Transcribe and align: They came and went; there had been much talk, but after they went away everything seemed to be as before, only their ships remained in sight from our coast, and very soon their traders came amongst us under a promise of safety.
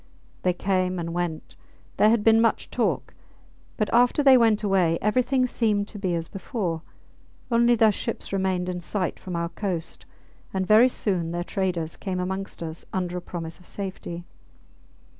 They 0.41 0.53
came 0.53 0.97
and 0.97 1.13
went; 1.13 1.55
there 1.97 2.09
had 2.09 2.23
been 2.23 2.41
much 2.41 2.71
talk, 2.71 3.13
but 3.77 3.87
after 3.93 4.23
they 4.23 4.35
went 4.35 4.63
away 4.63 4.97
everything 4.99 5.45
seemed 5.45 5.87
to 5.89 5.99
be 5.99 6.15
as 6.15 6.27
before, 6.27 6.81
only 7.51 7.75
their 7.75 7.91
ships 7.91 8.33
remained 8.33 8.67
in 8.67 8.81
sight 8.81 9.19
from 9.19 9.35
our 9.35 9.49
coast, 9.49 10.07
and 10.55 10.65
very 10.65 10.89
soon 10.89 11.29
their 11.29 11.43
traders 11.43 11.97
came 11.97 12.19
amongst 12.19 12.63
us 12.63 12.83
under 12.91 13.15
a 13.15 13.21
promise 13.21 13.59
of 13.59 13.67
safety. 13.67 14.23